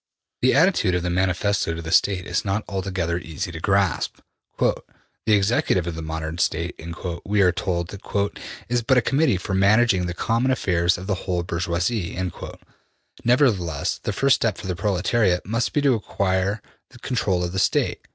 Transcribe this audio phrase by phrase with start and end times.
[0.41, 4.17] ''The attitude of the Manifesto to the State is not altogether easy to grasp.
[4.57, 4.81] ``The
[5.27, 6.81] executive of the modern State,''
[7.23, 11.43] we are told, ``is but a Committee for managing the common affairs of the whole
[11.43, 12.17] bourgeoisie.''
[13.23, 16.63] Nevertheless, the first step for the proletariat must be to acquire
[17.03, 17.99] control of the State.